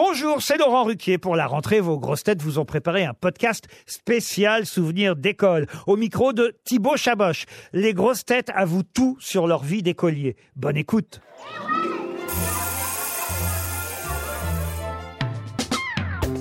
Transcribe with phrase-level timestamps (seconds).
[0.00, 1.18] Bonjour, c'est Laurent Ruquier.
[1.18, 5.66] Pour la rentrée, vos grosses têtes vous ont préparé un podcast spécial souvenir d'école.
[5.88, 7.46] Au micro de Thibaut Chaboch.
[7.72, 10.36] Les grosses têtes avouent tout sur leur vie d'écolier.
[10.54, 11.20] Bonne écoute.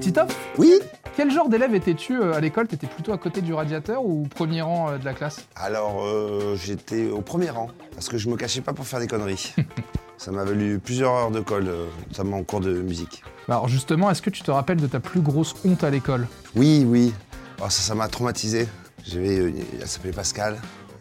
[0.00, 0.80] Titoff, Oui
[1.16, 2.66] quel genre d'élève étais-tu euh, à l'école?
[2.66, 5.46] T'étais plutôt à côté du radiateur ou au premier rang euh, de la classe?
[5.54, 9.06] Alors, euh, j'étais au premier rang, parce que je me cachais pas pour faire des
[9.06, 9.54] conneries.
[10.24, 13.22] Ça m'a valu plusieurs heures de colle, euh, notamment en cours de musique.
[13.46, 16.26] Bah Alors justement, est-ce que tu te rappelles de ta plus grosse honte à l'école?
[16.56, 17.12] Oui, oui.
[17.60, 18.66] Oh, ça, ça m'a traumatisé.
[19.06, 20.58] J'avais, euh, elle s'appelait Pascal.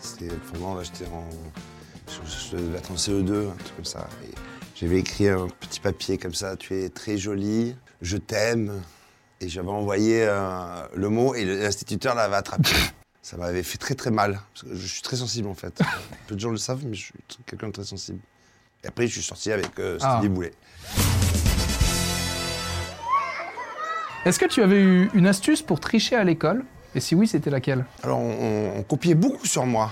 [0.00, 1.30] C'était vraiment, là, j'étais en,
[2.08, 4.08] je, je devais être en CE2, un truc comme ça.
[4.74, 6.56] J'avais écrit un petit papier comme ça.
[6.56, 8.82] Tu es très jolie, je t'aime.
[9.40, 12.68] Et j'avais envoyé euh, le mot et l'instituteur l'avait attrapé.
[13.22, 14.40] Ça m'avait fait très très mal.
[14.54, 15.80] Parce que je suis très sensible en fait.
[16.26, 17.14] Peu de gens le savent, mais je suis
[17.46, 18.18] quelqu'un de très sensible.
[18.84, 20.16] Et après, je suis sorti avec euh, Ah.
[20.18, 20.52] Stevie Boulet.
[24.26, 26.64] Est-ce que tu avais eu une astuce pour tricher à l'école?
[26.94, 27.84] Et si oui, c'était laquelle?
[28.02, 29.90] Alors, on, on copiait beaucoup sur moi.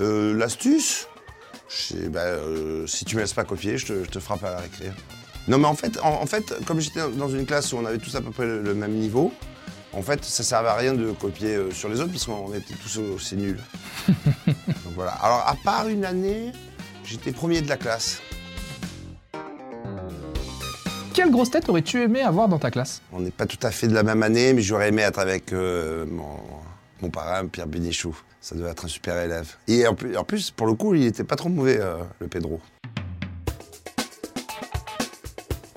[0.00, 1.08] Euh, L'astuce,
[2.08, 4.58] bah, euh, si tu me laisses pas copier, je te, je te frappe à la
[4.58, 4.90] récré.
[5.48, 7.98] Non, mais en fait, en, en fait, comme j'étais dans une classe où on avait
[7.98, 9.32] tous à peu près le, le même niveau,
[9.92, 12.74] en fait, ça servait à rien de copier euh, sur les autres parce qu'on était
[12.74, 13.60] tous aussi nuls.
[14.46, 15.12] Donc voilà.
[15.12, 16.52] Alors, à part une année,
[17.04, 18.20] j'étais premier de la classe.
[21.14, 23.02] Quelle grosse tête aurais-tu aimé avoir dans ta classe?
[23.12, 25.52] On n'est pas tout à fait de la même année, mais j'aurais aimé être avec
[25.52, 26.38] euh, mon,
[27.02, 28.16] mon parrain, Pierre Bénichou.
[28.40, 29.48] Ça devait être un super élève.
[29.68, 32.28] Et en plus, en plus, pour le coup, il était pas trop mauvais, euh, le
[32.28, 32.60] Pedro.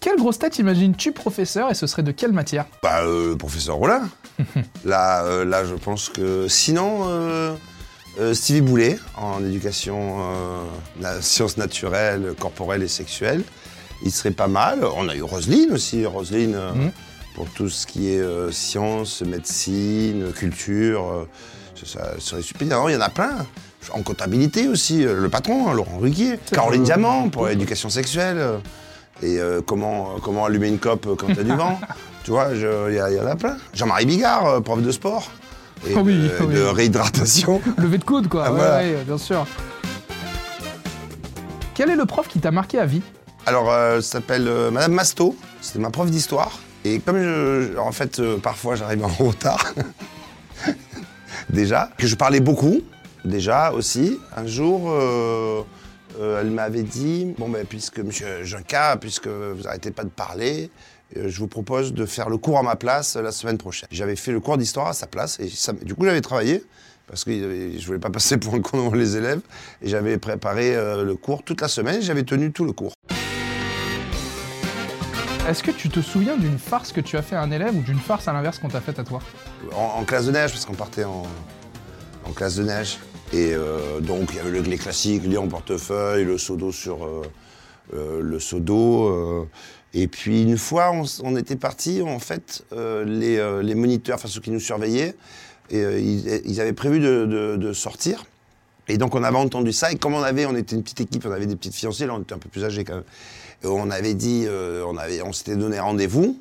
[0.00, 2.64] Quelle grosse tête imagines-tu professeur et ce serait de quelle matière?
[2.82, 4.08] Bah, euh, professeur Rollin.
[4.84, 6.48] là, euh, là, je pense que.
[6.48, 7.04] Sinon,
[8.20, 10.62] euh, Stevie Boulet, en éducation, euh,
[11.00, 13.42] la sciences naturelles, corporelles et sexuelles.
[14.04, 14.84] Il serait pas mal.
[14.96, 16.04] On a eu Roselyne aussi.
[16.06, 16.92] Roselyne, euh, Mhm.
[17.34, 21.26] pour tout ce qui est sciences, médecine, culture.
[21.84, 22.66] ça, serait super.
[22.66, 23.46] Non, il y en a plein.
[23.92, 26.38] En comptabilité aussi, le patron, hein, Laurent Ruquier.
[26.50, 28.42] Caroline Diamant pour l'éducation sexuelle.
[29.22, 31.78] Et comment, comment allumer une cope quand il y a du vent.
[32.24, 33.56] Tu vois, il y, en a plein.
[33.72, 35.30] Jean-Marie Bigard, prof de sport.
[35.86, 36.54] Et Ah oui, de, ah oui.
[36.54, 37.60] de réhydratation.
[37.78, 38.44] Levé de coude, quoi.
[38.46, 38.76] Ah, ouais, voilà.
[38.78, 39.46] ouais, bien sûr.
[41.74, 43.02] Quel est le prof qui t'a marqué à vie?
[43.46, 45.36] Alors, euh, elle s'appelle euh, Madame Masto.
[45.60, 46.58] C'était ma prof d'histoire.
[46.84, 49.74] Et comme je, en fait, euh, parfois j'arrive en retard,
[51.50, 52.80] déjà, que je parlais beaucoup,
[53.24, 55.62] déjà aussi, un jour, euh,
[56.40, 60.70] elle m'avait dit Bon, ben, puisque monsieur Junca, puisque vous arrêtez pas de parler,
[61.16, 63.88] je vous propose de faire le cours à ma place euh, la semaine prochaine.
[63.90, 66.62] J'avais fait le cours d'histoire à sa place, et ça- du coup, j'avais travaillé.
[67.06, 69.40] Parce que euh, je voulais pas passer pour un con devant les élèves.
[69.82, 71.96] Et j'avais préparé euh, le cours toute la semaine.
[72.00, 72.92] et J'avais tenu tout le cours.
[75.48, 77.80] Est-ce que tu te souviens d'une farce que tu as fait à un élève ou
[77.80, 79.20] d'une farce à l'inverse qu'on t'a faite à toi?
[79.74, 81.22] En, en classe de neige, parce qu'on partait en,
[82.26, 82.98] en classe de neige.
[83.32, 86.70] Et euh, donc, il y avait le, les classiques, lire en portefeuille, le seau d'eau
[86.72, 87.28] sur euh, euh,
[87.92, 89.08] le seau d'eau.
[89.08, 89.44] euh.
[89.94, 94.28] et puis, une fois, on, était partis, en fait, euh, les, euh, les moniteurs, enfin
[94.28, 95.14] ceux qui nous surveillaient,
[95.70, 98.24] et, euh, ils, avaient prévu de, de- sortir.
[98.88, 99.92] Et donc, on avait entendu ça.
[99.92, 102.14] Et comme on avait, on était une petite équipe, on avait des petites fiancées, là,
[102.14, 103.04] on était un peu plus âgés quand même.
[103.62, 106.38] Et on avait dit, euh, on, avait, on s'était donné rendez-vous.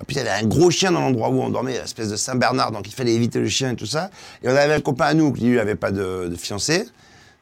[0.00, 2.08] Et puis il y avait un gros chien dans l'endroit où on dormait, une espèce
[2.08, 4.08] de Saint-Bernard, donc il fallait éviter le chien et tout ça.
[4.42, 6.86] Et on avait un copain à nous qui lui n'avait pas de, de fiancé.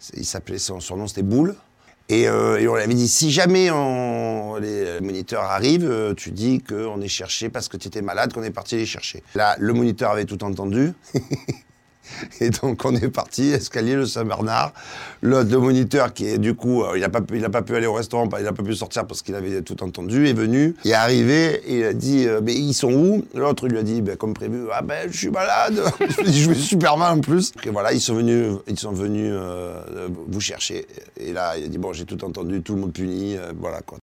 [0.01, 1.55] C'est- Il s'appelait, son surnom c'était Boule.
[2.11, 6.31] Et, euh, et on lui avait dit, si jamais on- les moniteurs arrivent, euh, tu
[6.31, 9.23] dis qu'on est cherché parce que tu étais malade, qu'on est parti les chercher.
[9.35, 10.93] Là, le moniteur avait tout entendu.
[12.41, 14.73] Et donc on est parti, escalier le Saint-Bernard.
[15.21, 17.95] Le, moniteur qui est du coup, euh, il n'a pas, pu- pas pu aller au
[17.95, 20.95] restaurant, il n'a pas pu sortir parce qu'il avait tout entendu, est venu, il est
[20.95, 23.25] arrivé, il a dit, euh, mais ils sont où?
[23.35, 25.81] L'autre lui a dit, ben, comme prévu, ah ben je suis malade.
[26.25, 27.53] je vais super mal en plus.
[27.65, 30.87] Et voilà, ils sont venus, ils sont venus euh, vous chercher.
[31.19, 33.99] Et là, il a dit, bon j'ai tout entendu, tout le monde puni, voilà quoi.